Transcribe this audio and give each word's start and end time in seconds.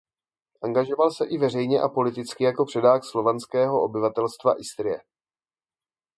Angažoval 0.63 1.11
se 1.11 1.25
i 1.25 1.37
veřejně 1.37 1.81
a 1.81 1.89
politicky 1.89 2.43
jako 2.43 2.65
předák 2.65 3.03
slovanského 3.05 3.81
obyvatelstva 3.83 4.59
Istrie. 4.59 4.99